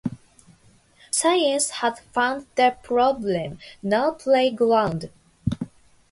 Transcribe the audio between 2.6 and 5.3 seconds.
problem no playground.